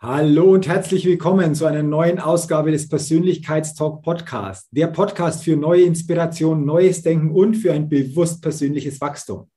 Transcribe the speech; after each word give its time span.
Hallo 0.00 0.52
und 0.52 0.68
herzlich 0.68 1.04
willkommen 1.06 1.56
zu 1.56 1.66
einer 1.66 1.82
neuen 1.82 2.20
Ausgabe 2.20 2.70
des 2.70 2.88
Persönlichkeitstalk 2.88 4.00
Podcast. 4.00 4.68
Der 4.70 4.86
Podcast 4.86 5.42
für 5.42 5.56
neue 5.56 5.82
Inspiration, 5.82 6.64
neues 6.64 7.02
Denken 7.02 7.32
und 7.32 7.56
für 7.56 7.72
ein 7.72 7.88
bewusst 7.88 8.40
persönliches 8.40 9.00
Wachstum. 9.00 9.50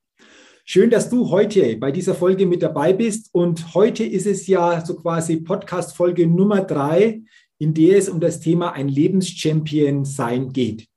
Schön, 0.65 0.89
dass 0.89 1.11
du 1.11 1.29
heute 1.29 1.77
bei 1.77 1.91
dieser 1.91 2.15
Folge 2.15 2.47
mit 2.47 2.63
dabei 2.63 2.91
bist. 2.91 3.29
Und 3.33 3.75
heute 3.75 4.03
ist 4.03 4.25
es 4.25 4.47
ja 4.47 4.83
so 4.83 4.95
quasi 4.95 5.41
Podcast-Folge 5.41 6.25
Nummer 6.25 6.61
drei, 6.61 7.21
in 7.59 7.75
der 7.75 7.99
es 7.99 8.09
um 8.09 8.19
das 8.19 8.39
Thema 8.39 8.71
ein 8.71 8.87
Lebenschampion 8.87 10.05
sein 10.05 10.51
geht. 10.51 10.87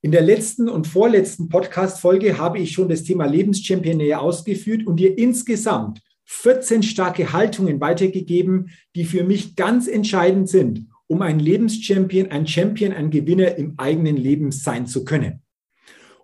In 0.00 0.12
der 0.12 0.22
letzten 0.22 0.70
und 0.70 0.86
vorletzten 0.86 1.50
Podcast-Folge 1.50 2.38
habe 2.38 2.58
ich 2.58 2.72
schon 2.72 2.88
das 2.88 3.02
Thema 3.02 3.26
Lebenschampion 3.26 3.98
näher 3.98 4.22
ausgeführt 4.22 4.86
und 4.86 4.96
dir 4.96 5.18
insgesamt 5.18 6.00
14 6.34 6.82
starke 6.82 7.32
Haltungen 7.32 7.80
weitergegeben, 7.80 8.70
die 8.96 9.04
für 9.04 9.22
mich 9.22 9.54
ganz 9.54 9.86
entscheidend 9.86 10.48
sind, 10.48 10.88
um 11.06 11.20
ein 11.20 11.38
Lebenschampion, 11.38 12.30
ein 12.30 12.46
Champion, 12.46 12.92
ein 12.92 13.10
Gewinner 13.10 13.56
im 13.56 13.74
eigenen 13.76 14.16
Leben 14.16 14.50
sein 14.50 14.86
zu 14.86 15.04
können. 15.04 15.42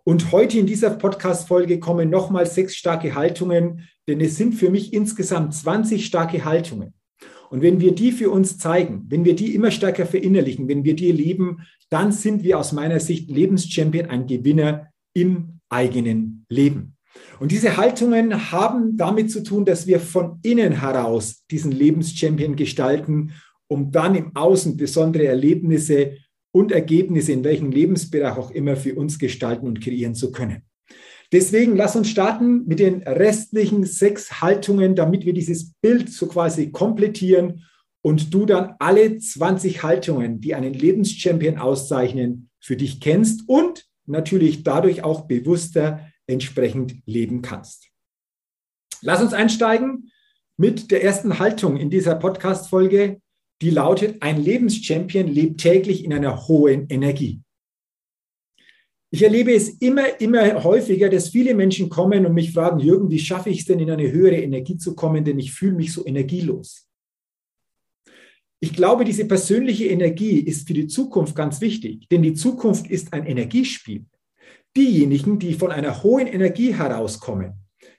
Und 0.05 0.33
heute 0.33 0.59
in 0.59 0.67
dieser 0.67 0.91
Podcast-Folge 0.91 1.78
kommen 1.78 2.09
nochmal 2.09 2.47
sechs 2.47 2.75
starke 2.75 3.15
Haltungen, 3.15 3.87
denn 4.09 4.20
es 4.23 4.37
sind 4.37 4.55
für 4.55 4.70
mich 4.70 4.95
insgesamt 4.95 5.55
20 5.55 6.06
starke 6.06 6.45
Haltungen. 6.47 6.95
Und 7.50 7.61
wenn 7.61 7.78
wir 7.78 7.95
die 7.95 8.12
für 8.12 8.31
uns 8.31 8.56
zeigen, 8.56 9.05
wenn 9.09 9.27
wir 9.27 9.37
die 9.37 9.55
immer 9.55 9.70
stärker 9.70 10.06
verinnerlichen, 10.06 10.69
wenn 10.69 10.84
wir 10.84 10.97
die 10.97 11.12
leben, 11.12 11.67
dann 11.91 12.12
sind 12.12 12.43
wir 12.43 12.59
aus 12.59 12.72
meiner 12.72 12.98
Sicht 12.98 13.31
Lebenschampion, 13.31 14.06
ein 14.06 14.27
Gewinner 14.27 14.89
im 15.15 15.61
eigenen 15.69 16.47
Leben. 16.48 16.97
Und 17.41 17.52
diese 17.52 17.77
Haltungen 17.77 18.50
haben 18.50 18.97
damit 18.97 19.30
zu 19.30 19.42
tun, 19.42 19.64
dass 19.64 19.86
wir 19.86 20.00
von 20.00 20.41
innen 20.42 20.80
heraus 20.80 21.44
diesen 21.50 21.72
Lebenschampion 21.72 22.56
gestalten, 22.56 23.33
um 23.69 23.92
dann 23.92 24.14
im 24.14 24.34
Außen 24.34 24.77
besondere 24.77 25.27
Erlebnisse 25.27 26.16
und 26.52 26.72
Ergebnisse 26.72 27.33
in 27.33 27.44
welchem 27.44 27.70
Lebensbereich 27.70 28.36
auch 28.36 28.50
immer 28.50 28.77
für 28.77 28.94
uns 28.94 29.19
gestalten 29.19 29.66
und 29.66 29.80
kreieren 29.80 30.14
zu 30.14 30.33
können. 30.33 30.62
Deswegen 31.30 31.76
lass 31.76 31.94
uns 31.94 32.09
starten 32.09 32.66
mit 32.66 32.78
den 32.78 33.03
restlichen 33.03 33.84
sechs 33.84 34.41
Haltungen, 34.41 34.94
damit 34.94 35.26
wir 35.26 35.34
dieses 35.34 35.75
Bild 35.82 36.10
so 36.10 36.26
quasi 36.26 36.70
komplettieren 36.70 37.64
und 38.00 38.32
du 38.32 38.47
dann 38.47 38.75
alle 38.78 39.19
20 39.19 39.82
Haltungen, 39.82 40.41
die 40.41 40.54
einen 40.54 40.72
Lebenschampion 40.72 41.59
auszeichnen, 41.59 42.48
für 42.60 42.76
dich 42.76 43.00
kennst 43.00 43.43
und 43.47 43.87
natürlich 44.06 44.62
dadurch 44.62 45.04
auch 45.04 45.26
bewusster 45.26 46.00
entsprechend 46.28 47.03
leben 47.06 47.43
kannst. 47.43 47.89
Lass 49.03 49.21
uns 49.21 49.33
einsteigen 49.33 50.11
mit 50.56 50.91
der 50.91 51.03
ersten 51.03 51.39
Haltung 51.39 51.77
in 51.77 51.91
dieser 51.91 52.15
Podcast-Folge, 52.15 53.21
die 53.61 53.71
lautet, 53.71 54.22
ein 54.22 54.43
Lebenschampion 54.43 55.27
lebt 55.27 55.61
täglich 55.61 56.05
in 56.05 56.12
einer 56.12 56.47
hohen 56.47 56.87
Energie. 56.88 57.43
Ich 59.11 59.22
erlebe 59.22 59.55
es 59.55 59.69
immer, 59.69 60.21
immer 60.21 60.62
häufiger, 60.62 61.09
dass 61.09 61.31
viele 61.31 61.55
Menschen 61.55 61.88
kommen 61.88 62.27
und 62.27 62.34
mich 62.34 62.53
fragen, 62.53 62.78
Jürgen, 62.78 63.11
wie 63.11 63.19
schaffe 63.19 63.49
ich 63.50 63.61
es 63.61 63.65
denn, 63.65 63.81
in 63.81 63.91
eine 63.91 64.12
höhere 64.12 64.37
Energie 64.37 64.77
zu 64.77 64.94
kommen, 64.94 65.25
denn 65.25 65.38
ich 65.38 65.53
fühle 65.53 65.72
mich 65.72 65.93
so 65.93 66.05
energielos. 66.05 66.87
Ich 68.61 68.72
glaube, 68.72 69.05
diese 69.05 69.25
persönliche 69.27 69.87
Energie 69.87 70.41
ist 70.41 70.67
für 70.67 70.75
die 70.75 70.88
Zukunft 70.88 71.34
ganz 71.34 71.61
wichtig, 71.61 72.09
denn 72.09 72.22
die 72.22 72.34
Zukunft 72.34 72.88
ist 72.88 73.12
ein 73.12 73.25
Energiespiel. 73.25 74.05
Diejenigen, 74.78 75.41
die 75.41 75.55
von 75.55 75.72
einer 75.72 76.05
hohen 76.05 76.28
Energie 76.28 76.72
herauskommen, 76.72 77.55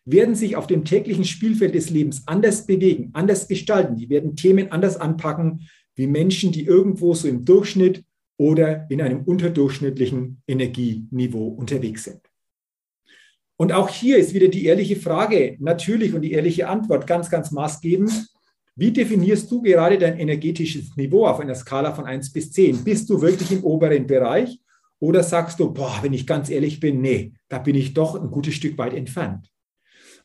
werden 0.06 0.34
sich 0.34 0.56
auf 0.56 0.66
dem 0.66 0.86
täglichen 0.86 1.26
Spielfeld 1.26 1.76
des 1.76 1.90
Lebens 1.90 2.24
anders 2.26 2.66
bewegen, 2.66 3.10
anders 3.12 3.50
gestalten. 3.50 3.98
Die 3.98 4.10
werden 4.10 4.38
Themen 4.38 4.72
anders 4.72 4.96
anpacken 4.96 5.68
wie 5.96 6.08
Menschen, 6.08 6.54
die 6.54 6.64
irgendwo 6.64 7.14
so 7.14 7.28
im 7.28 7.44
Durchschnitt 7.44 8.06
oder 8.38 8.90
in 8.90 9.02
einem 9.02 9.24
unterdurchschnittlichen 9.24 10.42
Energieniveau 10.48 11.50
unterwegs 11.50 12.06
sind. 12.06 12.22
Und 13.58 13.74
auch 13.74 13.90
hier 13.90 14.18
ist 14.18 14.34
wieder 14.34 14.48
die 14.48 14.64
ehrliche 14.64 14.96
Frage 14.96 15.58
natürlich 15.60 16.14
und 16.14 16.22
die 16.22 16.32
ehrliche 16.32 16.70
Antwort 16.70 17.06
ganz, 17.08 17.30
ganz 17.30 17.52
maßgebend. 17.52 18.10
Wie 18.78 18.92
definierst 18.92 19.52
du 19.52 19.62
gerade 19.62 19.98
dein 19.98 20.18
energetisches 20.18 20.96
Niveau 20.96 21.28
auf 21.28 21.42
einer 21.42 21.56
Skala 21.56 21.92
von 21.92 22.06
1 22.06 22.32
bis 22.32 22.54
10? 22.54 22.86
Bist 22.86 23.10
du 23.10 23.20
wirklich 23.20 23.52
im 23.52 23.66
oberen 23.66 24.08
Bereich 24.08 24.62
oder 25.00 25.24
sagst 25.24 25.60
du, 25.60 25.74
boah, 25.74 26.00
wenn 26.02 26.14
ich 26.14 26.28
ganz 26.28 26.50
ehrlich 26.50 26.80
bin, 26.80 27.02
nee, 27.02 27.34
da 27.48 27.60
bin 27.60 27.76
ich 27.76 27.94
doch 27.94 28.16
ein 28.16 28.30
gutes 28.30 28.54
Stück 28.54 28.78
weit 28.78 28.94
entfernt. 28.94 29.50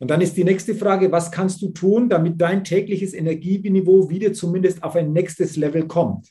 Und 0.00 0.10
dann 0.10 0.20
ist 0.20 0.36
die 0.36 0.44
nächste 0.44 0.74
Frage, 0.74 1.12
was 1.12 1.30
kannst 1.30 1.62
du 1.62 1.68
tun, 1.68 2.08
damit 2.08 2.40
dein 2.40 2.64
tägliches 2.64 3.14
Energieniveau 3.14 4.10
wieder 4.10 4.32
zumindest 4.32 4.82
auf 4.82 4.96
ein 4.96 5.12
nächstes 5.12 5.56
Level 5.56 5.86
kommt? 5.86 6.28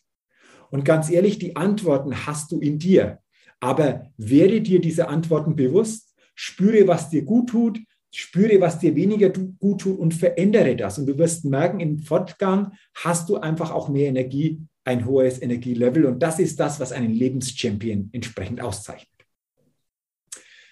Und 0.70 0.84
ganz 0.84 1.10
ehrlich, 1.10 1.40
die 1.40 1.56
Antworten 1.56 2.26
hast 2.26 2.52
du 2.52 2.60
in 2.60 2.80
dir. 2.80 3.20
Aber 3.60 4.08
werde 4.18 4.60
dir 4.62 4.82
diese 4.82 5.08
Antworten 5.08 5.56
bewusst, 5.56 6.14
spüre, 6.36 6.88
was 6.88 7.10
dir 7.10 7.24
gut 7.24 7.50
tut, 7.50 7.80
spüre, 8.12 8.60
was 8.60 8.80
dir 8.80 8.96
weniger 8.96 9.30
gut 9.30 9.82
tut 9.82 9.98
und 9.98 10.14
verändere 10.14 10.76
das. 10.76 11.00
Und 11.00 11.06
du 11.06 11.18
wirst 11.18 11.46
merken, 11.46 11.80
im 11.80 12.00
Fortgang 12.00 12.74
hast 12.96 13.30
du 13.30 13.38
einfach 13.38 13.72
auch 13.72 13.88
mehr 13.88 14.10
Energie 14.10 14.62
ein 14.84 15.06
hohes 15.06 15.42
Energielevel. 15.42 16.06
Und 16.06 16.20
das 16.20 16.40
ist 16.40 16.60
das, 16.60 16.80
was 16.80 16.92
einen 16.92 17.14
Lebenschampion 17.14 18.10
entsprechend 18.12 18.62
auszeichnet. 18.62 19.10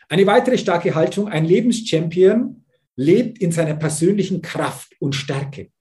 Eine 0.09 0.25
weitere 0.27 0.57
starke 0.57 0.93
Haltung, 0.93 1.29
ein 1.29 1.45
Lebenschampion 1.45 2.65
lebt 2.95 3.39
in 3.39 3.51
seiner 3.51 3.75
persönlichen 3.75 4.41
Kraft 4.41 4.93
und 4.99 5.15
Stärke. 5.15 5.71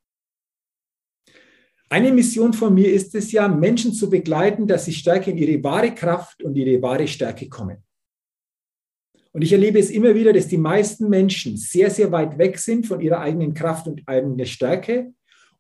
Eine 1.89 2.13
Mission 2.13 2.53
von 2.53 2.73
mir 2.73 2.93
ist 2.93 3.17
es 3.17 3.33
ja, 3.33 3.49
Menschen 3.49 3.93
zu 3.93 4.09
begleiten, 4.09 4.69
dass 4.69 4.85
sie 4.85 4.93
stärker 4.93 5.33
in 5.33 5.39
ihre 5.39 5.63
wahre 5.65 5.93
Kraft 5.93 6.45
und 6.45 6.55
ihre 6.55 6.81
wahre 6.81 7.09
Stärke 7.09 7.49
kommen. 7.49 7.79
Und 9.33 9.43
ich 9.43 9.53
erlebe 9.53 9.79
es 9.79 9.91
immer 9.91 10.15
wieder, 10.15 10.33
dass 10.33 10.47
die 10.47 10.57
meisten 10.57 11.09
Menschen 11.09 11.57
sehr, 11.57 11.91
sehr 11.91 12.13
weit 12.13 12.39
weg 12.39 12.59
sind 12.59 12.87
von 12.87 13.01
ihrer 13.01 13.21
eigenen 13.21 13.55
Kraft 13.55 13.89
und 13.89 14.03
eigener 14.07 14.45
Stärke 14.45 15.13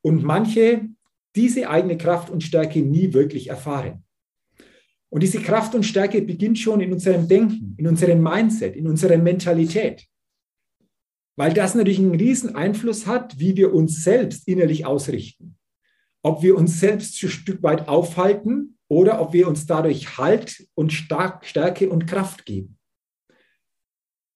und 0.02 0.22
manche 0.22 0.88
diese 1.36 1.68
eigene 1.68 1.96
Kraft 1.96 2.30
und 2.30 2.42
Stärke 2.42 2.80
nie 2.80 3.12
wirklich 3.12 3.48
erfahren. 3.48 4.04
Und 5.10 5.22
diese 5.22 5.40
Kraft 5.40 5.74
und 5.74 5.84
Stärke 5.84 6.22
beginnt 6.22 6.58
schon 6.58 6.80
in 6.80 6.92
unserem 6.92 7.26
Denken, 7.26 7.74
in 7.78 7.86
unserem 7.86 8.22
Mindset, 8.22 8.76
in 8.76 8.86
unserer 8.86 9.18
Mentalität. 9.18 10.06
Weil 11.36 11.52
das 11.52 11.74
natürlich 11.74 11.98
einen 11.98 12.14
riesen 12.14 12.54
Einfluss 12.54 13.06
hat, 13.06 13.38
wie 13.38 13.56
wir 13.56 13.74
uns 13.74 14.04
selbst 14.04 14.46
innerlich 14.46 14.86
ausrichten. 14.86 15.56
Ob 16.22 16.42
wir 16.42 16.56
uns 16.56 16.78
selbst 16.78 17.22
ein 17.22 17.30
Stück 17.30 17.62
weit 17.62 17.88
aufhalten 17.88 18.78
oder 18.88 19.20
ob 19.20 19.32
wir 19.32 19.48
uns 19.48 19.66
dadurch 19.66 20.18
Halt 20.18 20.68
und 20.74 20.92
Stärke 20.92 21.88
und 21.88 22.06
Kraft 22.06 22.44
geben. 22.44 22.76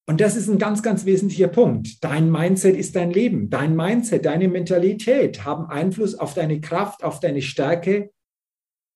Und 0.06 0.20
das 0.20 0.36
ist 0.36 0.48
ein 0.48 0.58
ganz, 0.58 0.82
ganz 0.82 1.06
wesentlicher 1.06 1.48
Punkt. 1.48 2.04
Dein 2.04 2.30
Mindset 2.30 2.76
ist 2.76 2.94
dein 2.94 3.10
Leben. 3.10 3.48
Dein 3.48 3.74
Mindset, 3.74 4.26
deine 4.26 4.48
Mentalität 4.48 5.44
haben 5.44 5.66
Einfluss 5.66 6.14
auf 6.14 6.34
deine 6.34 6.60
Kraft, 6.60 7.02
auf 7.02 7.20
deine 7.20 7.40
Stärke 7.40 8.10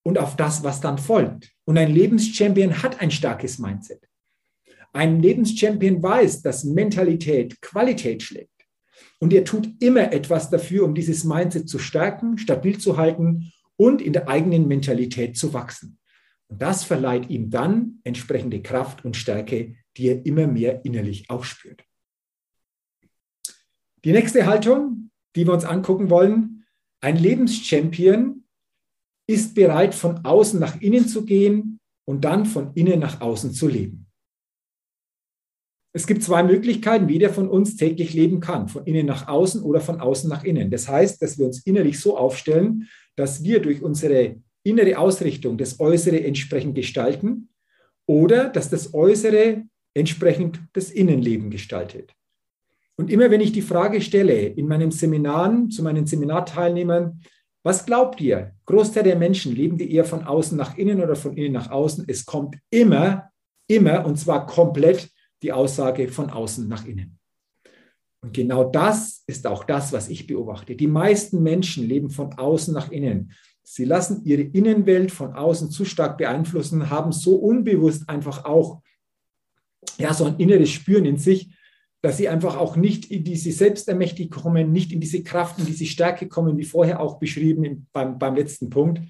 und 0.02 0.19
auf 0.19 0.37
das, 0.37 0.62
was 0.64 0.81
dann 0.81 0.99
folgt. 0.99 1.50
Und 1.64 1.78
ein 1.78 1.93
Lebenschampion 1.93 2.82
hat 2.82 3.00
ein 3.00 3.10
starkes 3.10 3.58
Mindset. 3.58 4.06
Ein 4.93 5.20
Lebenschampion 5.22 6.02
weiß, 6.02 6.43
dass 6.43 6.64
Mentalität 6.64 7.61
Qualität 7.62 8.22
schlägt. 8.22 8.50
Und 9.19 9.32
er 9.32 9.44
tut 9.44 9.69
immer 9.81 10.12
etwas 10.12 10.50
dafür, 10.50 10.84
um 10.84 10.94
dieses 10.94 11.25
Mindset 11.25 11.69
zu 11.69 11.78
stärken, 11.78 12.38
stabil 12.38 12.78
zu 12.78 12.96
halten 12.96 13.52
und 13.76 14.02
in 14.02 14.12
der 14.12 14.28
eigenen 14.28 14.69
Mentalität 14.69 15.37
zu 15.37 15.52
wachsen. 15.54 15.99
Und 16.49 16.62
das 16.62 16.84
verleiht 16.84 17.28
ihm 17.28 17.50
dann 17.50 18.00
entsprechende 18.04 18.62
Kraft 18.62 19.04
und 19.04 19.16
Stärke, 19.16 19.75
die 19.99 20.09
er 20.09 20.25
immer 20.25 20.47
mehr 20.47 20.85
innerlich 20.85 21.29
auch 21.29 21.45
spürt. 21.45 21.85
Die 24.05 24.12
nächste 24.12 24.47
Haltung, 24.47 25.11
die 25.35 25.47
wir 25.47 25.53
uns 25.53 25.65
angucken 25.65 26.09
wollen, 26.09 26.65
ein 27.00 27.17
Lebenschampion 27.17 28.45
ist 29.29 29.55
bereit, 29.55 29.95
von 29.95 30.25
außen 30.25 30.59
nach 30.59 30.81
innen 30.81 31.06
zu 31.06 31.25
gehen 31.25 31.81
und 32.06 32.25
dann 32.25 32.47
von 32.47 32.73
innen 32.75 33.00
nach 33.00 33.21
außen 33.21 33.53
zu 33.53 33.69
leben. 33.69 34.06
Es 35.93 36.06
gibt 36.06 36.23
zwei 36.23 36.43
Möglichkeiten, 36.43 37.09
wie 37.09 37.19
der 37.19 37.31
von 37.31 37.49
uns 37.49 37.77
täglich 37.77 38.15
leben 38.15 38.41
kann, 38.41 38.69
von 38.69 38.85
innen 38.87 39.06
nach 39.06 39.27
außen 39.27 39.62
oder 39.62 39.81
von 39.81 40.00
außen 40.00 40.29
nach 40.29 40.45
innen. 40.45 40.71
Das 40.71 40.89
heißt, 40.89 41.21
dass 41.21 41.39
wir 41.39 41.47
uns 41.47 41.67
innerlich 41.67 41.99
so 41.99 42.17
aufstellen, 42.17 42.89
dass 43.17 43.43
wir 43.43 43.61
durch 43.61 43.83
unsere 43.83 44.37
innere 44.62 44.99
Ausrichtung 44.99 45.59
das 45.59 45.81
Äußere 45.81 46.23
entsprechend 46.23 46.75
gestalten 46.75 47.49
oder 48.06 48.49
dass 48.49 48.71
das 48.71 48.95
Äußere 48.95 49.65
entsprechend 49.94 50.61
das 50.73 50.90
Innenleben 50.90 51.50
gestaltet. 51.50 52.14
Und 52.96 53.11
immer 53.11 53.31
wenn 53.31 53.40
ich 53.40 53.52
die 53.52 53.62
Frage 53.62 54.00
stelle 54.00 54.46
in 54.46 54.67
meinen 54.67 54.90
Seminaren 54.90 55.70
zu 55.70 55.82
meinen 55.82 56.06
Seminarteilnehmern, 56.06 57.23
was 57.62 57.87
glaubt 57.87 58.20
ihr? 58.20 58.55
Großteil 58.67 59.05
der 59.05 59.17
Menschen 59.17 59.55
leben 59.55 59.79
die 59.79 59.93
eher 59.93 60.05
von 60.05 60.25
außen 60.25 60.56
nach 60.56 60.76
innen 60.76 61.00
oder 61.00 61.17
von 61.17 61.37
innen 61.37 61.52
nach 61.52 61.70
außen? 61.70 62.05
Es 62.08 62.25
kommt 62.25 62.56
immer, 62.70 63.31
immer 63.69 64.05
und 64.06 64.17
zwar 64.17 64.46
komplett 64.46 65.11
die 65.43 65.52
Aussage 65.52 66.08
von 66.08 66.31
außen 66.31 66.67
nach 66.69 66.87
innen. 66.87 67.19
Und 68.20 68.32
genau 68.32 68.64
das 68.64 69.23
ist 69.26 69.46
auch 69.46 69.64
das, 69.64 69.93
was 69.93 70.08
ich 70.08 70.26
beobachte. 70.26 70.75
Die 70.75 70.87
meisten 70.87 71.43
Menschen 71.43 71.87
leben 71.87 72.11
von 72.11 72.32
außen 72.32 72.75
nach 72.75 72.90
innen. 72.90 73.32
Sie 73.62 73.85
lassen 73.85 74.25
ihre 74.25 74.43
Innenwelt 74.43 75.12
von 75.12 75.35
außen 75.35 75.70
zu 75.70 75.85
stark 75.85 76.19
beeinflussen, 76.19 76.90
haben 76.90 77.12
so 77.12 77.37
unbewusst 77.37 78.08
einfach 78.08 78.44
auch 78.44 78.82
ja, 79.99 80.15
so 80.15 80.25
ein 80.25 80.37
inneres 80.39 80.71
Spüren 80.71 81.05
in 81.05 81.17
sich, 81.17 81.50
dass 82.00 82.17
sie 82.17 82.29
einfach 82.29 82.56
auch 82.56 82.77
nicht 82.77 83.11
in 83.11 83.25
diese 83.25 83.50
Selbstermächtigung 83.50 84.43
kommen, 84.43 84.73
nicht 84.73 84.93
in 84.93 85.00
diese 85.00 85.23
Kraft, 85.23 85.59
in 85.59 85.67
diese 85.67 85.87
Stärke 85.87 86.29
kommen, 86.29 86.56
wie 86.56 86.65
vorher 86.65 87.00
auch 87.00 87.19
beschrieben 87.19 87.89
beim, 87.93 88.19
beim 88.19 88.37
letzten 88.37 88.71
Punkt. 88.71 89.00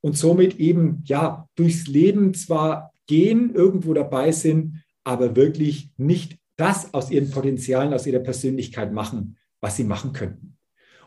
Und 0.00 0.16
somit 0.16 0.60
eben 0.60 1.02
ja 1.04 1.48
durchs 1.56 1.88
Leben 1.88 2.34
zwar 2.34 2.92
gehen, 3.08 3.52
irgendwo 3.54 3.92
dabei 3.94 4.30
sind, 4.30 4.84
aber 5.02 5.34
wirklich 5.34 5.90
nicht 5.96 6.38
das 6.56 6.94
aus 6.94 7.10
ihren 7.10 7.30
Potenzialen, 7.30 7.92
aus 7.92 8.06
ihrer 8.06 8.20
Persönlichkeit 8.20 8.92
machen, 8.92 9.36
was 9.60 9.76
sie 9.76 9.84
machen 9.84 10.12
könnten. 10.12 10.56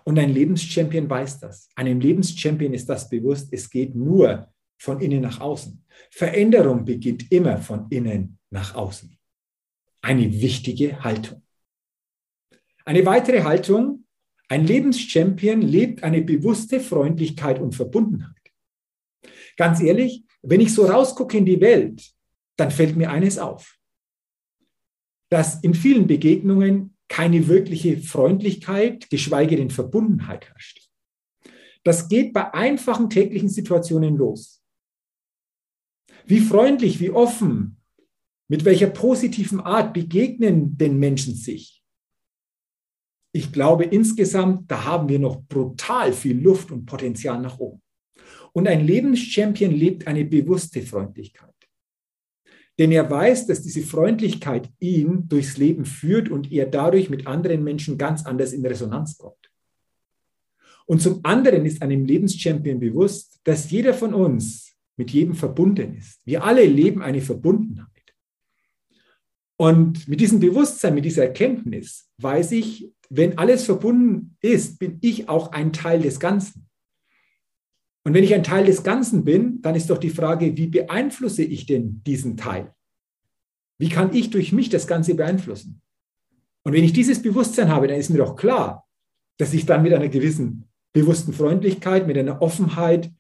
Und 0.04 0.18
ein 0.20 0.34
Lebenschampion 0.34 1.10
weiß 1.10 1.40
das. 1.40 1.70
Einem 1.76 2.00
Lebenschampion 2.00 2.74
ist 2.74 2.90
das 2.90 3.08
bewusst, 3.08 3.50
es 3.52 3.70
geht 3.70 3.96
nur 3.96 4.48
von 4.78 5.00
innen 5.00 5.22
nach 5.22 5.40
außen. 5.40 5.84
Veränderung 6.10 6.84
beginnt 6.84 7.32
immer 7.32 7.58
von 7.58 7.86
innen 7.90 8.40
nach 8.50 8.74
außen. 8.76 9.16
Eine 10.02 10.42
wichtige 10.42 11.04
Haltung. 11.04 11.44
Eine 12.86 13.06
weitere 13.06 13.44
Haltung, 13.44 14.06
ein 14.48 14.66
Lebenschampion 14.66 15.62
lebt 15.62 16.04
eine 16.04 16.22
bewusste 16.22 16.80
Freundlichkeit 16.80 17.60
und 17.60 17.76
Verbundenheit. 17.76 18.36
Ganz 19.56 19.82
ehrlich, 19.82 20.24
wenn 20.42 20.62
ich 20.62 20.74
so 20.74 20.86
rausgucke 20.86 21.38
in 21.38 21.46
die 21.46 21.62
Welt, 21.62 22.12
dann 22.58 22.72
fällt 22.72 22.96
mir 22.96 23.12
eines 23.12 23.38
auf 23.38 23.78
dass 25.32 25.64
in 25.64 25.74
vielen 25.74 26.08
Begegnungen 26.08 26.98
keine 27.08 27.48
wirkliche 27.48 27.98
Freundlichkeit, 27.98 29.10
geschweige 29.10 29.56
denn 29.56 29.70
Verbundenheit 29.70 30.48
herrscht. 30.48 30.90
Das 31.84 32.10
geht 32.10 32.34
bei 32.34 32.54
einfachen 32.54 33.10
täglichen 33.10 33.50
Situationen 33.50 34.18
los. 34.18 34.62
Wie 36.26 36.42
freundlich, 36.42 37.00
wie 37.00 37.10
offen, 37.10 37.81
mit 38.52 38.66
welcher 38.66 38.88
positiven 38.88 39.62
Art 39.62 39.94
begegnen 39.94 40.78
den 40.78 41.00
Menschen 41.00 41.36
sich? 41.36 41.82
Ich 43.32 43.54
glaube 43.54 43.86
insgesamt, 43.86 44.70
da 44.70 44.84
haben 44.84 45.08
wir 45.08 45.20
noch 45.20 45.42
brutal 45.44 46.12
viel 46.12 46.38
Luft 46.38 46.70
und 46.70 46.86
Potenzial 46.86 47.40
nach 47.40 47.60
oben. 47.60 47.82
Und 48.52 48.68
ein 48.68 48.86
Lebenschampion 48.86 49.72
lebt 49.72 50.06
eine 50.06 50.26
bewusste 50.26 50.82
Freundlichkeit. 50.82 51.56
Denn 52.78 52.92
er 52.92 53.10
weiß, 53.10 53.48
dass 53.48 53.62
diese 53.62 53.84
Freundlichkeit 53.84 54.70
ihn 54.80 55.30
durchs 55.30 55.56
Leben 55.56 55.86
führt 55.86 56.28
und 56.28 56.52
er 56.52 56.66
dadurch 56.66 57.10
mit 57.10 57.28
anderen 57.28 57.64
Menschen 57.64 57.98
ganz 57.98 58.26
anders 58.26 58.52
in 58.52 58.66
Resonanz 58.66 59.18
kommt. 59.18 59.50
Und 60.88 61.02
zum 61.02 61.22
anderen 61.24 61.66
ist 61.66 61.82
einem 61.82 62.04
Lebenschampion 62.04 62.82
bewusst, 62.82 63.40
dass 63.46 63.72
jeder 63.72 63.94
von 63.94 64.14
uns 64.14 64.76
mit 64.98 65.10
jedem 65.12 65.36
verbunden 65.36 65.96
ist. 65.96 66.20
Wir 66.26 66.44
alle 66.44 66.66
leben 66.66 67.02
eine 67.02 67.22
Verbundenheit. 67.22 67.88
Und 69.62 70.08
mit 70.08 70.20
diesem 70.20 70.40
Bewusstsein, 70.40 70.96
mit 70.96 71.06
dieser 71.06 71.22
Erkenntnis 71.22 72.10
weiß 72.18 72.52
ich, 72.54 72.92
wenn 73.12 73.38
alles 73.38 73.64
verbunden 73.64 74.36
ist, 74.42 74.80
bin 74.80 74.98
ich 75.02 75.30
auch 75.30 75.52
ein 75.52 75.72
Teil 75.72 76.02
des 76.02 76.20
Ganzen. 76.20 76.68
Und 78.04 78.16
wenn 78.16 78.24
ich 78.24 78.34
ein 78.34 78.42
Teil 78.42 78.66
des 78.66 78.82
Ganzen 78.82 79.24
bin, 79.24 79.62
dann 79.62 79.76
ist 79.76 79.92
doch 79.92 80.00
die 80.00 80.10
Frage, 80.10 80.58
wie 80.58 80.66
beeinflusse 80.66 81.44
ich 81.44 81.68
denn 81.68 82.02
diesen 82.08 82.38
Teil? 82.38 82.74
Wie 83.78 83.90
kann 83.90 84.16
ich 84.16 84.32
durch 84.32 84.52
mich 84.52 84.70
das 84.70 84.88
Ganze 84.88 85.14
beeinflussen? 85.14 85.84
Und 86.64 86.74
wenn 86.74 86.84
ich 86.84 86.94
dieses 86.94 87.22
Bewusstsein 87.22 87.70
habe, 87.70 87.88
dann 87.88 88.00
ist 88.00 88.10
mir 88.10 88.18
doch 88.18 88.36
klar, 88.36 88.88
dass 89.38 89.54
ich 89.54 89.68
dann 89.68 89.84
mit 89.84 89.94
einer 89.94 90.10
gewissen 90.10 90.66
bewussten 90.92 91.34
Freundlichkeit, 91.34 92.08
mit 92.08 92.18
einer 92.18 92.42
Offenheit, 92.42 93.12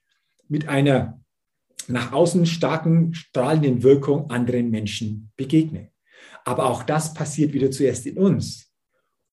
mit 0.48 0.68
einer 0.68 1.22
nach 1.88 2.14
außen 2.14 2.48
starken, 2.48 3.14
strahlenden 3.14 3.84
Wirkung 3.84 4.32
anderen 4.32 4.72
Menschen 4.72 5.30
begegne. 5.38 5.91
Aber 6.46 6.66
auch 6.66 6.84
das 6.84 7.14
passiert 7.14 7.54
wieder 7.54 7.72
zuerst 7.72 8.06
in 8.06 8.18
uns 8.18 8.72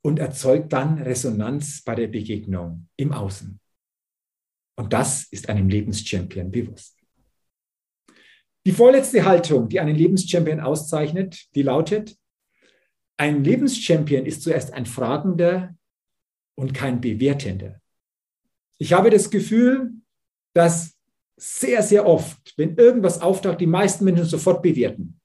und 0.03 0.19
erzeugt 0.19 0.73
dann 0.73 0.99
Resonanz 0.99 1.83
bei 1.83 1.95
der 1.95 2.09
Begegnung 2.09 2.89
im 2.97 3.13
Außen. 3.13 3.59
Und 4.77 4.93
das 4.93 5.25
ist 5.31 5.49
einem 5.49 5.69
Lebenschampion 5.69 6.51
bewusst. 6.51 6.97
Die 8.65 8.73
vorletzte 8.73 9.25
Haltung, 9.25 9.69
die 9.69 9.81
einen 9.81 9.97
Lebenschampion 9.97 10.61
auszeichnet, 10.61 11.49
die 11.55 11.63
lautet, 11.63 12.17
ein 13.17 13.43
Lebenschampion 13.43 14.27
ist 14.27 14.43
zuerst 14.43 14.73
ein 14.73 14.87
Fragender 14.87 15.75
und 16.55 16.75
kein 16.75 17.01
Bewertender. 17.01 17.81
Ich 18.79 18.93
habe 18.93 19.11
das 19.11 19.31
Gefühl, 19.31 19.93
dass 20.55 20.97
sehr, 21.37 21.83
sehr 21.83 22.07
oft, 22.07 22.55
wenn 22.57 22.77
irgendwas 22.77 23.21
auftaucht, 23.21 23.61
die 23.61 23.67
meisten 23.67 24.05
Menschen 24.05 24.25
sofort 24.25 24.63
bewerten. 24.63 25.21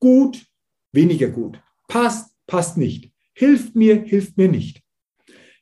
Gut, 0.00 0.44
weniger 0.92 1.28
gut. 1.28 1.60
Passt, 1.88 2.34
passt 2.46 2.76
nicht. 2.76 3.12
Hilft 3.34 3.74
mir, 3.74 4.02
hilft 4.02 4.36
mir 4.36 4.48
nicht. 4.48 4.82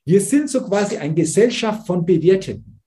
Wir 0.04 0.20
sind 0.20 0.50
so 0.50 0.64
quasi 0.64 0.96
eine 0.96 1.14
Gesellschaft 1.14 1.86
von 1.86 2.04
Bewerteten. 2.04 2.80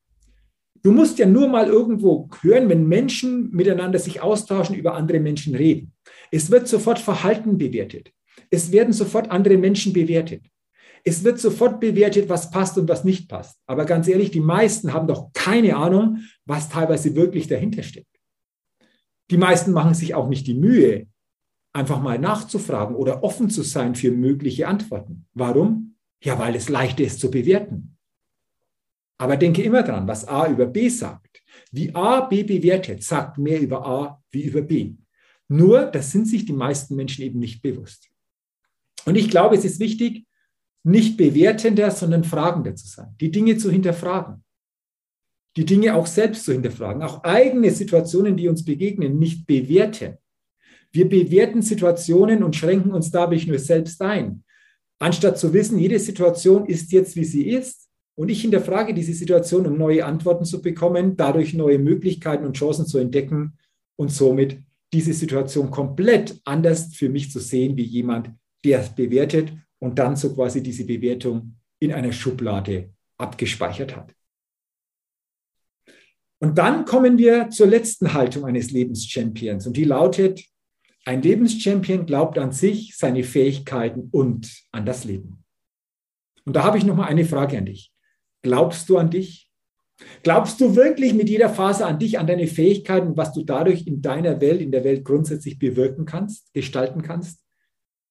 Du 0.81 0.91
musst 0.91 1.17
ja 1.17 1.25
nur 1.25 1.47
mal 1.47 1.67
irgendwo 1.67 2.29
hören, 2.41 2.67
wenn 2.67 2.87
Menschen 2.87 3.49
miteinander 3.51 3.99
sich 3.99 4.21
austauschen, 4.21 4.75
über 4.75 4.95
andere 4.95 5.21
Menschen 5.21 5.55
reden. 5.55 5.93
Es 6.31 6.51
wird 6.51 6.67
sofort 6.67 6.99
Verhalten 6.99 7.57
bewertet. 7.57 8.11
Es 8.49 8.71
werden 8.71 8.91
sofort 8.91 9.31
andere 9.31 9.57
Menschen 9.57 9.93
bewertet. 9.93 10.43
Es 11.05 11.23
wird 11.23 11.39
sofort 11.39 11.79
bewertet, 11.79 12.27
was 12.27 12.51
passt 12.51 12.77
und 12.77 12.89
was 12.89 13.03
nicht 13.03 13.29
passt. 13.29 13.59
Aber 13.65 13.85
ganz 13.85 14.07
ehrlich, 14.07 14.31
die 14.31 14.41
meisten 14.41 14.93
haben 14.93 15.07
doch 15.07 15.31
keine 15.33 15.75
Ahnung, 15.75 16.19
was 16.45 16.69
teilweise 16.69 17.15
wirklich 17.15 17.47
dahinter 17.47 17.83
steckt. 17.83 18.07
Die 19.31 19.37
meisten 19.37 19.71
machen 19.71 19.93
sich 19.93 20.15
auch 20.15 20.27
nicht 20.27 20.47
die 20.47 20.53
Mühe, 20.53 21.07
einfach 21.73 22.01
mal 22.01 22.19
nachzufragen 22.19 22.95
oder 22.95 23.23
offen 23.23 23.49
zu 23.49 23.63
sein 23.63 23.95
für 23.95 24.11
mögliche 24.11 24.67
Antworten. 24.67 25.25
Warum? 25.33 25.95
Ja, 26.21 26.39
weil 26.39 26.55
es 26.55 26.69
leichter 26.69 27.03
ist 27.03 27.19
zu 27.19 27.29
bewerten. 27.29 27.97
Aber 29.17 29.37
denke 29.37 29.63
immer 29.63 29.83
dran, 29.83 30.07
was 30.07 30.27
A 30.27 30.47
über 30.47 30.65
B 30.65 30.89
sagt. 30.89 31.43
Wie 31.71 31.93
A 31.93 32.21
B 32.21 32.43
bewertet, 32.43 33.03
sagt 33.03 33.37
mehr 33.37 33.59
über 33.59 33.85
A 33.85 34.23
wie 34.31 34.43
über 34.43 34.61
B. 34.61 34.95
Nur, 35.47 35.85
das 35.85 36.11
sind 36.11 36.27
sich 36.27 36.45
die 36.45 36.53
meisten 36.53 36.95
Menschen 36.95 37.23
eben 37.23 37.39
nicht 37.39 37.61
bewusst. 37.61 38.09
Und 39.05 39.15
ich 39.15 39.29
glaube, 39.29 39.55
es 39.55 39.65
ist 39.65 39.79
wichtig, 39.79 40.25
nicht 40.83 41.17
bewertender, 41.17 41.91
sondern 41.91 42.23
fragender 42.23 42.75
zu 42.75 42.87
sein, 42.87 43.15
die 43.19 43.31
Dinge 43.31 43.57
zu 43.57 43.71
hinterfragen, 43.71 44.43
die 45.55 45.65
Dinge 45.65 45.95
auch 45.95 46.07
selbst 46.07 46.45
zu 46.45 46.51
hinterfragen, 46.51 47.03
auch 47.03 47.23
eigene 47.23 47.71
Situationen, 47.71 48.35
die 48.35 48.47
uns 48.47 48.65
begegnen, 48.65 49.19
nicht 49.19 49.45
bewerten. 49.45 50.17
Wir 50.93 51.09
bewerten 51.09 51.61
Situationen 51.61 52.43
und 52.43 52.55
schränken 52.55 52.91
uns 52.91 53.11
dadurch 53.11 53.47
nur 53.47 53.59
selbst 53.59 54.01
ein, 54.01 54.43
anstatt 54.99 55.37
zu 55.39 55.51
wissen, 55.53 55.79
jede 55.79 55.99
Situation 55.99 56.65
ist 56.67 56.91
jetzt, 56.91 57.15
wie 57.15 57.25
sie 57.25 57.49
ist 57.49 57.89
und 58.15 58.29
ich 58.29 58.41
hinterfrage 58.41 58.93
diese 58.93 59.13
Situation, 59.13 59.65
um 59.65 59.77
neue 59.77 60.05
Antworten 60.05 60.45
zu 60.45 60.61
bekommen, 60.61 61.17
dadurch 61.17 61.55
neue 61.55 61.79
Möglichkeiten 61.79 62.45
und 62.45 62.55
Chancen 62.55 62.85
zu 62.85 62.99
entdecken 62.99 63.57
und 63.97 64.11
somit 64.11 64.59
diese 64.93 65.13
Situation 65.13 65.71
komplett 65.71 66.39
anders 66.45 66.93
für 66.95 67.09
mich 67.09 67.31
zu 67.31 67.39
sehen, 67.39 67.75
wie 67.75 67.83
jemand, 67.83 68.29
der 68.63 68.79
es 68.79 68.93
bewertet 68.93 69.51
und 69.79 69.97
dann 69.97 70.15
so 70.15 70.33
quasi 70.35 70.61
diese 70.61 70.85
Bewertung 70.85 71.55
in 71.79 71.91
einer 71.91 72.11
Schublade 72.11 72.91
abgespeichert 73.17 73.95
hat. 73.95 74.13
Und 76.39 76.57
dann 76.57 76.85
kommen 76.85 77.17
wir 77.17 77.49
zur 77.49 77.67
letzten 77.67 78.13
Haltung 78.13 78.45
eines 78.45 78.69
Lebenschampions 78.71 79.65
und 79.65 79.75
die 79.75 79.85
lautet, 79.85 80.43
ein 81.05 81.21
Lebenschampion 81.21 82.05
glaubt 82.05 82.37
an 82.37 82.51
sich, 82.51 82.95
seine 82.95 83.23
Fähigkeiten 83.23 84.09
und 84.11 84.63
an 84.71 84.85
das 84.85 85.03
Leben. 85.03 85.43
Und 86.45 86.55
da 86.55 86.63
habe 86.63 86.77
ich 86.77 86.85
noch 86.85 86.95
mal 86.95 87.07
eine 87.07 87.25
Frage 87.25 87.57
an 87.57 87.65
dich. 87.65 87.91
Glaubst 88.41 88.89
du 88.89 88.97
an 88.97 89.09
dich? 89.09 89.49
Glaubst 90.23 90.59
du 90.59 90.75
wirklich 90.75 91.13
mit 91.13 91.29
jeder 91.29 91.49
Phase 91.49 91.85
an 91.85 91.99
dich, 91.99 92.19
an 92.19 92.27
deine 92.27 92.47
Fähigkeiten, 92.47 93.15
was 93.15 93.33
du 93.33 93.43
dadurch 93.43 93.85
in 93.85 94.01
deiner 94.01 94.41
Welt, 94.41 94.61
in 94.61 94.71
der 94.71 94.83
Welt 94.83 95.05
grundsätzlich 95.05 95.59
bewirken 95.59 96.05
kannst, 96.05 96.53
gestalten 96.53 97.01
kannst? 97.01 97.41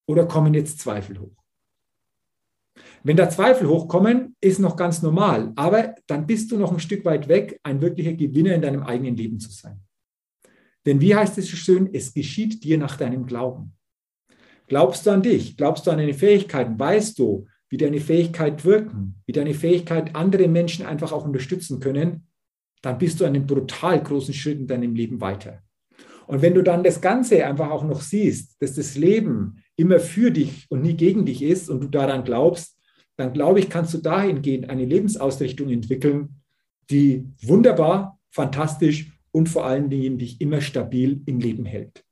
Oder 0.07 0.27
kommen 0.27 0.55
jetzt 0.55 0.79
Zweifel 0.79 1.19
hoch? 1.19 1.37
Wenn 3.03 3.17
da 3.17 3.29
Zweifel 3.29 3.69
hochkommen, 3.69 4.37
ist 4.41 4.61
noch 4.61 4.77
ganz 4.77 5.03
normal, 5.03 5.53
aber 5.57 5.95
dann 6.07 6.27
bist 6.27 6.51
du 6.53 6.57
noch 6.57 6.73
ein 6.73 6.81
Stück 6.81 7.05
weit 7.05 7.29
weg, 7.29 7.59
ein 7.63 7.81
wirklicher 7.81 8.13
Gewinner 8.13 8.55
in 8.55 8.63
deinem 8.63 8.85
eigenen 8.85 9.17
Leben 9.17 9.41
zu 9.41 9.51
sein. 9.51 9.81
Denn 10.87 11.01
wie 11.01 11.15
heißt 11.15 11.39
es 11.39 11.49
so 11.49 11.57
schön, 11.57 11.91
es 11.93 12.12
geschieht 12.12 12.65
dir 12.65 12.79
nach 12.79 12.97
deinem 12.97 13.27
Glauben. 13.27 13.73
Glaubst 14.67 15.07
du 15.07 15.11
an 15.11 15.23
dich? 15.23 15.57
Glaubst 15.57 15.87
du 15.87 15.91
an 15.91 15.99
deine 15.99 16.15
Fähigkeiten? 16.15 16.79
Weißt 16.79 17.19
du, 17.19 17.47
wie 17.69 17.77
deine 17.77 18.01
Fähigkeit 18.01 18.65
wirken, 18.65 19.23
wie 19.27 19.33
deine 19.33 19.55
Fähigkeit 19.55 20.15
andere 20.15 20.49
Menschen 20.49 20.85
einfach 20.85 21.12
auch 21.12 21.25
unterstützen 21.25 21.81
können, 21.81 22.27
dann 22.83 22.99
bist 22.99 23.21
du 23.21 23.25
einen 23.25 23.47
brutal 23.47 24.03
großen 24.03 24.35
Schritt 24.35 24.59
in 24.59 24.67
deinem 24.67 24.95
Leben 24.95 25.21
weiter. 25.21 25.62
Und 26.27 26.43
wenn 26.43 26.55
du 26.55 26.62
dann 26.62 26.83
das 26.83 27.01
Ganze 27.01 27.45
einfach 27.47 27.71
auch 27.71 27.85
noch 27.85 28.01
siehst, 28.01 28.61
dass 28.61 28.75
das 28.75 28.97
Leben 28.97 29.62
immer 29.77 30.01
für 30.01 30.31
dich 30.31 30.67
und 30.69 30.83
nie 30.83 30.95
gegen 30.95 31.25
dich 31.25 31.43
ist 31.43 31.69
und 31.69 31.81
du 31.81 31.89
daran 31.89 32.25
glaubst, 32.25 32.79
dann 33.17 33.33
glaube 33.33 33.61
ich, 33.61 33.69
kannst 33.69 33.95
du 33.95 33.99
dahingehend 33.99 34.71
eine 34.71 34.85
Lebensausrichtung 34.85 35.69
entwickeln, 35.71 36.41
die 36.91 37.27
wunderbar, 37.43 38.19
fantastisch 38.31 39.12
und 39.33 39.49
vor 39.49 39.67
allen 39.67 39.91
Dingen 39.91 40.19
dich 40.19 40.41
immer 40.41 40.61
stabil 40.61 41.23
im 41.27 41.41
Leben 41.41 41.65
hält. 41.65 42.05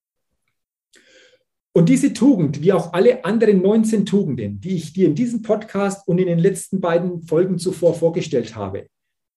Und 1.72 1.88
diese 1.88 2.12
Tugend, 2.12 2.62
wie 2.62 2.72
auch 2.72 2.92
alle 2.92 3.24
anderen 3.24 3.62
19 3.62 4.04
Tugenden, 4.04 4.60
die 4.60 4.74
ich 4.74 4.92
dir 4.92 5.06
in 5.06 5.14
diesem 5.14 5.42
Podcast 5.42 6.06
und 6.08 6.18
in 6.18 6.26
den 6.26 6.40
letzten 6.40 6.80
beiden 6.80 7.22
Folgen 7.22 7.58
zuvor 7.58 7.94
vorgestellt 7.94 8.56
habe, 8.56 8.88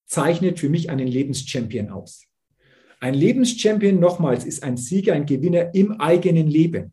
zeichnet 0.06 0.58
für 0.58 0.68
mich 0.68 0.90
einen 0.90 1.06
Lebenschampion 1.06 1.90
aus. 1.90 2.24
Ein 3.00 3.14
Lebenschampion, 3.14 4.00
nochmals, 4.00 4.44
ist 4.44 4.64
ein 4.64 4.76
Sieger, 4.76 5.12
ein 5.12 5.26
Gewinner 5.26 5.74
im 5.74 6.00
eigenen 6.00 6.48
Leben 6.48 6.92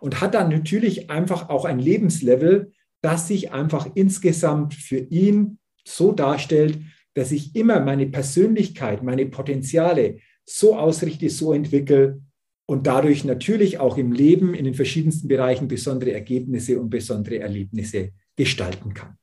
und 0.00 0.20
hat 0.20 0.34
dann 0.34 0.50
natürlich 0.50 1.08
einfach 1.08 1.48
auch 1.48 1.64
ein 1.64 1.78
Lebenslevel, 1.78 2.72
das 3.00 3.28
sich 3.28 3.52
einfach 3.52 3.88
insgesamt 3.94 4.74
für 4.74 4.98
ihn 4.98 5.58
so 5.84 6.12
darstellt, 6.12 6.78
dass 7.16 7.32
ich 7.32 7.56
immer 7.56 7.80
meine 7.80 8.06
Persönlichkeit, 8.06 9.02
meine 9.02 9.24
Potenziale 9.24 10.18
so 10.44 10.76
ausrichte, 10.76 11.30
so 11.30 11.52
entwickle, 11.52 12.20
und 12.68 12.86
dadurch 12.86 13.24
natürlich 13.24 13.78
auch 13.78 13.96
im 13.96 14.12
Leben 14.12 14.52
in 14.52 14.64
den 14.64 14.74
verschiedensten 14.74 15.28
Bereichen 15.28 15.68
besondere 15.68 16.12
Ergebnisse 16.12 16.80
und 16.80 16.90
besondere 16.90 17.38
Erlebnisse 17.38 18.10
gestalten 18.34 18.92
kann. 18.92 19.16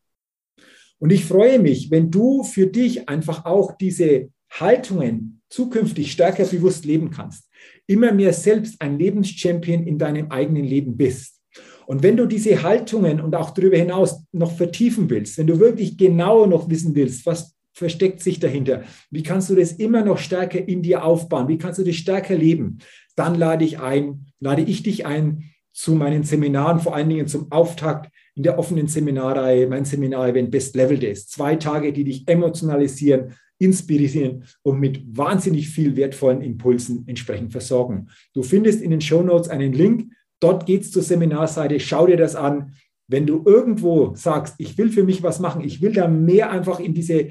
Und 0.98 1.12
ich 1.12 1.26
freue 1.26 1.60
mich, 1.60 1.92
wenn 1.92 2.10
du 2.10 2.44
für 2.44 2.68
dich 2.68 3.10
einfach 3.10 3.44
auch 3.44 3.78
diese 3.78 4.30
Haltungen 4.50 5.42
zukünftig 5.50 6.14
stärker 6.14 6.46
bewusst 6.46 6.86
leben 6.86 7.12
kannst, 7.12 7.50
immer 7.86 8.14
mehr 8.14 8.32
selbst 8.32 8.82
ein 8.82 8.98
Lebenschampion 8.98 9.86
in 9.86 9.98
deinem 9.98 10.32
eigenen 10.32 10.64
Leben 10.64 10.96
bist. 10.96 11.42
Und 11.86 12.02
wenn 12.02 12.16
du 12.16 12.26
diese 12.26 12.64
Haltungen 12.64 13.20
und 13.20 13.36
auch 13.36 13.50
darüber 13.50 13.78
hinaus 13.78 14.24
noch 14.32 14.56
vertiefen 14.56 15.10
willst, 15.10 15.38
wenn 15.38 15.48
du 15.48 15.60
wirklich 15.60 15.98
genau 15.98 16.46
noch 16.46 16.70
wissen 16.70 16.96
willst, 16.96 17.26
was 17.26 17.53
versteckt 17.74 18.22
sich 18.22 18.40
dahinter? 18.40 18.84
Wie 19.10 19.24
kannst 19.24 19.50
du 19.50 19.56
das 19.56 19.74
immer 19.74 20.04
noch 20.04 20.20
stärker 20.20 20.66
in 20.68 20.82
dir 20.82 21.04
aufbauen? 21.04 21.48
Wie 21.48 21.58
kannst 21.58 21.80
du 21.80 21.84
das 21.84 21.96
stärker 21.96 22.36
leben? 22.36 22.78
Dann 23.16 23.36
lade 23.36 23.66
ich 23.66 23.80
ein, 23.80 24.28
lade 24.40 24.62
ich 24.62 24.84
dich 24.84 25.06
ein 25.06 25.50
zu 25.74 25.94
meinen 25.94 26.24
Seminaren, 26.24 26.80
vor 26.80 26.96
allen 26.96 27.10
Dingen 27.10 27.28
zum 27.28 27.52
Auftakt 27.52 28.12
in 28.36 28.44
der 28.44 28.60
offenen 28.60 28.88
Seminarreihe, 28.88 29.68
mein 29.68 29.86
Seminar-Event 29.86 30.52
Best 30.52 30.76
Level 30.76 30.98
Days. 30.98 31.28
Zwei 31.28 31.56
Tage, 31.56 31.94
die 31.94 32.04
dich 32.04 32.28
emotionalisieren, 32.28 33.34
inspirieren 33.58 34.44
und 34.62 34.80
mit 34.80 35.02
wahnsinnig 35.18 35.70
viel 35.70 35.96
wertvollen 35.96 36.42
Impulsen 36.42 37.04
entsprechend 37.08 37.52
versorgen. 37.52 38.10
Du 38.34 38.44
findest 38.44 38.82
in 38.82 38.92
den 38.92 39.02
Show 39.02 39.24
Notes 39.24 39.50
einen 39.50 39.74
Link. 39.74 40.12
Dort 40.40 40.66
geht's 40.66 40.92
zur 40.92 41.02
Seminarseite. 41.04 41.80
Schau 41.80 42.06
dir 42.08 42.18
das 42.18 42.36
an. 42.36 42.74
Wenn 43.08 43.26
du 43.26 43.44
irgendwo 43.46 44.14
sagst, 44.16 44.56
ich 44.58 44.78
will 44.78 44.90
für 44.90 45.04
mich 45.04 45.24
was 45.24 45.40
machen, 45.40 45.64
ich 45.64 45.82
will 45.82 45.94
da 45.94 46.08
mehr 46.08 46.52
einfach 46.52 46.80
in 46.80 46.94
diese 46.94 47.30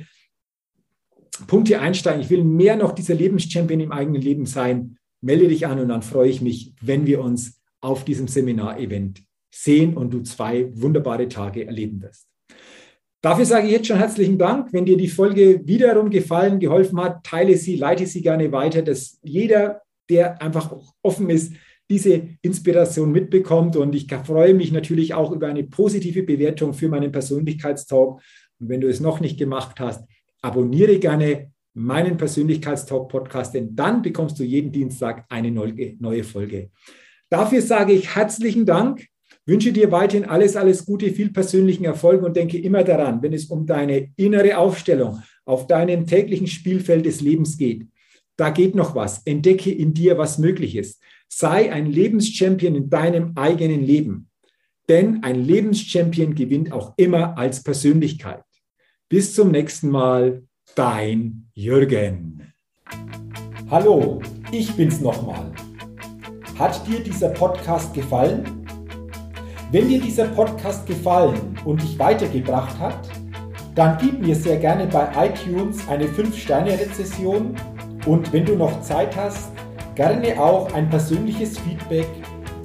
Punkte 1.47 1.81
einsteigen, 1.81 2.21
ich 2.23 2.31
will 2.31 2.45
mehr 2.45 2.77
noch 2.77 2.93
dieser 2.93 3.15
Lebenschampion 3.15 3.81
im 3.81 3.93
eigenen 3.93 4.23
Leben 4.23 4.47
sein, 4.47 4.97
melde 5.21 5.49
dich 5.49 5.67
an 5.67 5.79
und 5.79 5.89
dann 5.89 6.03
freue 6.03 6.29
ich 6.29 6.41
mich, 6.41 6.75
wenn 6.81 7.07
wir 7.07 7.21
uns 7.21 7.61
auf 7.81 8.05
diesem 8.05 8.29
Seminarevent 8.29 9.23
sehen 9.55 9.97
und 9.97 10.13
du 10.13 10.23
zwei 10.23 10.69
wunderbare 10.75 11.29
Tage 11.29 11.67
erleben 11.67 12.01
wirst. 12.03 12.27
Dafür 13.23 13.45
sage 13.45 13.67
ich 13.67 13.73
jetzt 13.73 13.87
schon 13.87 13.99
herzlichen 13.99 14.37
Dank. 14.37 14.73
Wenn 14.73 14.85
dir 14.85 14.97
die 14.97 15.09
Folge 15.09 15.61
wiederum 15.65 16.11
gefallen, 16.11 16.59
geholfen 16.59 17.01
hat, 17.01 17.23
teile 17.23 17.57
sie, 17.57 17.77
leite 17.77 18.07
sie 18.07 18.21
gerne 18.21 18.51
weiter, 18.51 18.83
dass 18.83 19.21
jeder, 19.23 19.83
der 20.11 20.43
einfach 20.43 20.75
offen 21.03 21.31
ist, 21.31 21.53
diese 21.89 22.29
Inspiration 22.43 23.13
mitbekommt. 23.13 23.77
Und 23.77 23.95
ich 23.95 24.13
freue 24.25 24.55
mich 24.55 24.73
natürlich 24.73 25.15
auch 25.15 25.31
über 25.31 25.47
eine 25.47 25.63
positive 25.63 26.25
Bewertung 26.25 26.75
für 26.75 26.89
meinen 26.89 27.13
Persönlichkeitstalk. 27.13 28.21
Und 28.59 28.69
wenn 28.69 28.81
du 28.81 28.89
es 28.89 28.99
noch 28.99 29.21
nicht 29.21 29.39
gemacht 29.39 29.79
hast, 29.79 30.05
abonniere 30.43 30.99
gerne 30.99 31.53
meinen 31.75 32.17
Persönlichkeitstalk-Podcast, 32.19 33.55
denn 33.55 33.75
dann 33.75 34.03
bekommst 34.03 34.39
du 34.39 34.45
jeden 34.45 34.73
Dienstag 34.73 35.25
eine 35.31 35.51
neue 35.51 36.25
Folge. 36.25 36.71
Dafür 37.31 37.63
sage 37.63 37.95
ich 37.95 38.15
herzlichen 38.15 38.67
Dank, 38.67 39.07
wünsche 39.47 39.73
dir 39.73 39.91
weiterhin 39.91 40.29
alles, 40.29 40.55
alles 40.55 40.85
Gute, 40.85 41.11
viel 41.11 41.33
persönlichen 41.33 41.85
Erfolg 41.85 42.23
und 42.23 42.37
denke 42.37 42.59
immer 42.59 42.85
daran, 42.85 43.23
wenn 43.23 43.33
es 43.33 43.47
um 43.47 43.65
deine 43.65 44.11
innere 44.17 44.59
Aufstellung 44.59 45.23
auf 45.47 45.67
deinem 45.67 46.07
täglichen 46.07 46.47
Spielfeld 46.47 47.07
des 47.07 47.23
Lebens 47.23 47.57
geht, 47.57 47.87
da 48.37 48.51
geht 48.51 48.75
noch 48.75 48.95
was. 48.95 49.23
Entdecke 49.25 49.71
in 49.71 49.95
dir, 49.95 50.19
was 50.19 50.39
möglich 50.39 50.77
ist. 50.77 51.03
Sei 51.29 51.73
ein 51.73 51.87
Lebenschampion 51.87 52.75
in 52.75 52.91
deinem 52.91 53.33
eigenen 53.37 53.83
Leben. 53.83 54.29
Denn 54.89 55.23
ein 55.23 55.43
Lebenschampion 55.45 56.35
gewinnt 56.35 56.73
auch 56.73 56.95
immer 56.97 57.39
als 57.39 57.63
Persönlichkeit. 57.63 58.43
Bis 59.13 59.35
zum 59.35 59.51
nächsten 59.51 59.91
Mal, 59.91 60.41
dein 60.75 61.47
Jürgen. 61.53 62.51
Hallo, 63.71 64.23
ich 64.51 64.75
bin's 64.75 65.03
nochmal. 65.03 65.53
Hat 66.59 66.87
dir 66.87 66.99
dieser 67.01 67.29
Podcast 67.29 67.93
gefallen? 67.93 68.67
Wenn 69.71 69.91
dir 69.91 70.01
dieser 70.01 70.29
Podcast 70.29 70.87
gefallen 70.87 71.59
und 71.67 71.83
dich 71.83 71.99
weitergebracht 71.99 72.79
hat, 72.79 73.07
dann 73.75 73.99
gib 74.01 74.19
mir 74.19 74.35
sehr 74.35 74.57
gerne 74.57 74.87
bei 74.87 75.07
iTunes 75.27 75.87
eine 75.89 76.07
5-Sterne-Rezession 76.07 77.55
und 78.07 78.33
wenn 78.33 78.47
du 78.47 78.57
noch 78.57 78.81
Zeit 78.81 79.15
hast, 79.15 79.51
gerne 79.95 80.41
auch 80.41 80.73
ein 80.73 80.89
persönliches 80.89 81.59
Feedback, 81.59 82.09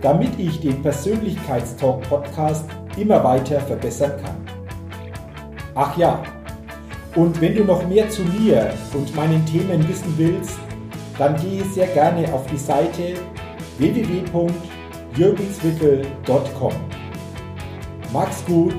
damit 0.02 0.40
ich 0.40 0.62
den 0.62 0.82
Persönlichkeitstalk-Podcast 0.82 2.70
immer 2.96 3.22
weiter 3.22 3.60
verbessern 3.60 4.14
kann. 4.24 4.38
Ach 5.76 5.96
ja, 5.98 6.24
und 7.18 7.42
wenn 7.42 7.56
du 7.56 7.66
noch 7.66 7.86
mehr 7.88 8.08
zu 8.10 8.22
mir 8.22 8.74
und 8.94 9.16
meinen 9.16 9.44
Themen 9.46 9.88
wissen 9.90 10.14
willst, 10.18 10.60
dann 11.18 11.36
gehe 11.36 11.66
sehr 11.66 11.88
gerne 11.88 12.32
auf 12.32 12.46
die 12.46 12.58
Seite 12.58 13.16
www.jürgenswickel.com. 13.80 16.74
Mach's 18.14 18.46
gut, 18.46 18.76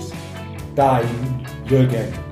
dein 0.76 1.44
Jürgen. 1.68 2.27